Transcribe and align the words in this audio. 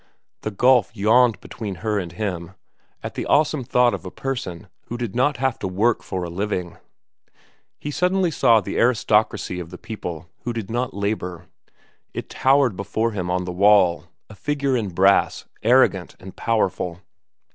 The 0.41 0.49
gulf 0.49 0.89
yawned 0.97 1.39
between 1.41 1.75
her 1.85 1.99
and 1.99 2.11
him 2.11 2.53
at 3.03 3.13
the 3.13 3.27
awesome 3.27 3.63
thought 3.63 3.93
of 3.93 4.03
a 4.03 4.09
person 4.09 4.67
who 4.87 4.97
did 4.97 5.15
not 5.15 5.37
have 5.37 5.59
to 5.59 5.67
work 5.67 6.01
for 6.01 6.23
a 6.23 6.29
living. 6.31 6.77
He 7.77 7.91
suddenly 7.91 8.31
saw 8.31 8.61
the 8.61 8.79
aristocracy 8.79 9.59
of 9.59 9.69
the 9.69 9.77
people 9.77 10.27
who 10.43 10.53
did 10.53 10.71
not 10.71 10.95
labor. 10.95 11.45
It 12.15 12.31
towered 12.31 12.75
before 12.75 13.11
him 13.11 13.29
on 13.29 13.45
the 13.45 13.51
wall, 13.51 14.05
a 14.27 14.33
figure 14.33 14.75
in 14.75 14.89
brass, 14.89 15.45
arrogant 15.61 16.15
and 16.19 16.35
powerful. 16.35 17.01